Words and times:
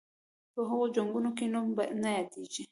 په 0.53 0.61
هغو 0.69 0.85
جنګونو 0.95 1.29
کې 1.37 1.45
نوم 1.53 1.67
نه 2.03 2.09
یادیږي. 2.17 2.63